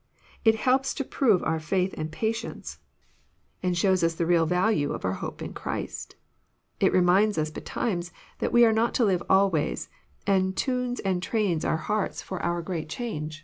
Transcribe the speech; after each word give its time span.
It 0.43 0.55
helps 0.55 0.95
to 0.95 1.03
prove 1.03 1.43
our 1.43 1.59
fkith 1.59 1.93
and 1.95 2.11
patience, 2.11 2.79
and 3.61 3.77
shows 3.77 4.03
us 4.03 4.15
the 4.15 4.23
JOHN, 4.23 4.47
CUAP. 4.47 4.47
XI. 4.49 4.53
229 4.55 4.79
real 4.89 4.89
valae 4.89 4.95
of 4.95 5.05
our 5.05 5.13
hope 5.13 5.41
in 5.43 5.53
Christ. 5.53 6.15
It 6.79 6.91
remiuds 6.91 7.37
us 7.37 7.51
betimes 7.51 8.11
that 8.39 8.51
we 8.51 8.65
are 8.65 8.73
not 8.73 8.95
to 8.95 9.03
liye 9.03 9.23
always, 9.29 9.89
and 10.25 10.57
tunes 10.57 11.01
and 11.01 11.21
trains 11.21 11.63
our 11.63 11.77
hearts 11.77 12.23
for 12.23 12.41
our 12.41 12.63
great 12.63 12.89
change. 12.89 13.39